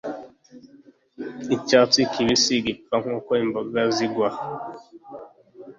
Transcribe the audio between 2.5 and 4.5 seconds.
gipfa nkuko impongo zigwa